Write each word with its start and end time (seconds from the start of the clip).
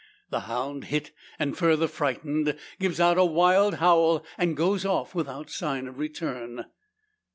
The 0.31 0.39
hound 0.49 0.85
hit, 0.85 1.11
and 1.37 1.55
further 1.55 1.87
frightened, 1.87 2.57
gives 2.79 2.99
out 2.99 3.19
a 3.19 3.23
wild 3.23 3.75
howl, 3.75 4.25
and 4.35 4.57
goes 4.57 4.83
off, 4.83 5.13
without 5.13 5.51
sign 5.51 5.87
of 5.87 5.99
return. 5.99 6.65